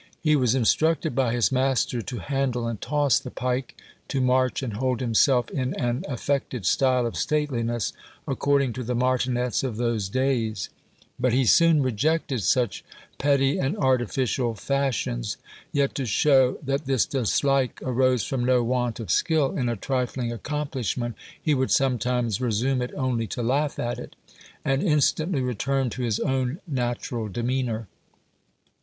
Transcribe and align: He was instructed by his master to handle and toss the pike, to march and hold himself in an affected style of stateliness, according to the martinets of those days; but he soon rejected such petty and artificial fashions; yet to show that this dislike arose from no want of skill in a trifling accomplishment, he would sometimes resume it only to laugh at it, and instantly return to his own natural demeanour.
He 0.19 0.35
was 0.35 0.55
instructed 0.55 1.13
by 1.13 1.31
his 1.31 1.51
master 1.51 2.01
to 2.01 2.17
handle 2.17 2.65
and 2.67 2.81
toss 2.81 3.19
the 3.19 3.29
pike, 3.29 3.75
to 4.07 4.19
march 4.19 4.63
and 4.63 4.73
hold 4.77 4.99
himself 4.99 5.51
in 5.51 5.75
an 5.75 6.03
affected 6.09 6.65
style 6.65 7.05
of 7.05 7.15
stateliness, 7.15 7.93
according 8.27 8.73
to 8.73 8.83
the 8.83 8.95
martinets 8.95 9.61
of 9.63 9.77
those 9.77 10.09
days; 10.09 10.69
but 11.19 11.33
he 11.33 11.45
soon 11.45 11.83
rejected 11.83 12.41
such 12.41 12.83
petty 13.19 13.59
and 13.59 13.77
artificial 13.77 14.55
fashions; 14.55 15.37
yet 15.71 15.93
to 15.93 16.07
show 16.07 16.57
that 16.63 16.85
this 16.85 17.05
dislike 17.05 17.79
arose 17.83 18.23
from 18.23 18.43
no 18.43 18.63
want 18.63 18.99
of 18.99 19.11
skill 19.11 19.55
in 19.55 19.69
a 19.69 19.75
trifling 19.75 20.31
accomplishment, 20.33 21.13
he 21.39 21.53
would 21.53 21.69
sometimes 21.69 22.41
resume 22.41 22.81
it 22.81 22.91
only 22.95 23.27
to 23.27 23.43
laugh 23.43 23.77
at 23.77 23.99
it, 23.99 24.15
and 24.65 24.81
instantly 24.81 25.41
return 25.41 25.91
to 25.91 26.01
his 26.01 26.19
own 26.21 26.59
natural 26.67 27.27
demeanour. 27.27 27.87